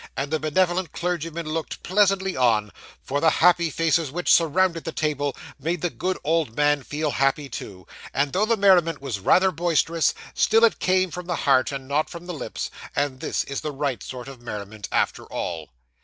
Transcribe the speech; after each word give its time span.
And 0.17 0.31
the 0.31 0.39
benevolent 0.39 0.93
clergyman 0.93 1.47
looked 1.49 1.83
pleasantly 1.83 2.35
on; 2.35 2.71
for 3.03 3.21
the 3.21 3.29
happy 3.29 3.69
faces 3.69 4.09
which 4.11 4.33
surrounded 4.33 4.83
the 4.83 4.91
table 4.91 5.35
made 5.59 5.81
the 5.81 5.91
good 5.91 6.17
old 6.23 6.55
man 6.57 6.81
feel 6.81 7.11
happy 7.11 7.47
too; 7.49 7.85
and 8.11 8.33
though 8.33 8.47
the 8.47 8.57
merriment 8.57 8.99
was 8.99 9.19
rather 9.19 9.51
boisterous, 9.51 10.15
still 10.33 10.63
it 10.63 10.79
came 10.79 11.11
from 11.11 11.27
the 11.27 11.35
heart 11.45 11.71
and 11.71 11.87
not 11.87 12.09
from 12.09 12.25
the 12.25 12.33
lips; 12.33 12.71
and 12.95 13.19
this 13.19 13.43
is 13.43 13.61
the 13.61 13.71
right 13.71 14.01
sort 14.01 14.27
of 14.27 14.41
merriment, 14.41 14.89
after 14.91 15.23
all. 15.25 15.69